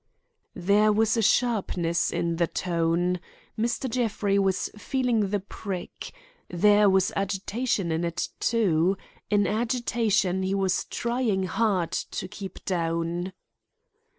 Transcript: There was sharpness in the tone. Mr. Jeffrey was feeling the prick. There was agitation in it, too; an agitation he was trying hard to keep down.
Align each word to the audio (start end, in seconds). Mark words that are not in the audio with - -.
There 0.55 0.91
was 0.91 1.23
sharpness 1.23 2.11
in 2.11 2.37
the 2.37 2.47
tone. 2.47 3.19
Mr. 3.55 3.87
Jeffrey 3.87 4.39
was 4.39 4.67
feeling 4.75 5.29
the 5.29 5.39
prick. 5.41 6.11
There 6.49 6.89
was 6.89 7.11
agitation 7.15 7.91
in 7.91 8.03
it, 8.03 8.29
too; 8.39 8.97
an 9.29 9.45
agitation 9.45 10.41
he 10.41 10.55
was 10.55 10.85
trying 10.85 11.43
hard 11.43 11.91
to 11.91 12.27
keep 12.27 12.65
down. 12.65 13.33